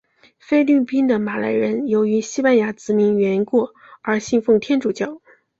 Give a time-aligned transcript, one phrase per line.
[0.39, 3.69] 菲律宾的马来人由于西班牙殖民缘故
[4.01, 5.21] 而信奉天主教。